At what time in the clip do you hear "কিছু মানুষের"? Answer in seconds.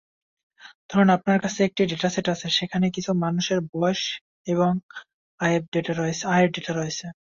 2.95-3.59